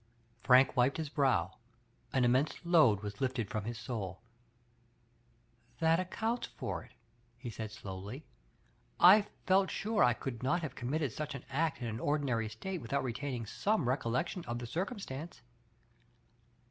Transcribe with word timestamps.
Frank 0.41 0.75
wiped 0.75 0.97
his 0.97 1.09
brow; 1.09 1.59
an 2.11 2.25
immense 2.25 2.55
load 2.65 3.01
was 3.01 3.21
lifted 3.21 3.51
from 3.51 3.65
his 3.65 3.77
souL 3.77 4.19
"That 5.79 5.99
accounts 5.99 6.47
for 6.47 6.83
it,*' 6.83 6.93
he 7.37 7.51
said 7.51 7.69
slowly, 7.71 8.25
I 8.99 9.27
felt 9.45 9.69
sure 9.69 10.03
I 10.03 10.13
could 10.13 10.41
not 10.41 10.63
have 10.63 10.75
cona 10.75 10.89
mitted 10.93 11.11
such 11.11 11.35
an 11.35 11.45
act 11.51 11.83
in 11.83 11.97
^n 11.99 12.03
ordinary 12.03 12.49
state 12.49 12.81
without 12.81 13.03
retaining 13.03 13.45
some 13.45 13.87
recollection 13.87 14.43
of 14.45 14.57
the 14.57 14.65
circumstance. 14.65 15.43